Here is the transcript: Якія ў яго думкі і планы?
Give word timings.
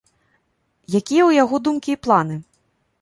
Якія 0.93 1.01
ў 1.25 1.31
яго 1.43 1.55
думкі 1.69 1.89
і 1.97 2.01
планы? 2.07 2.35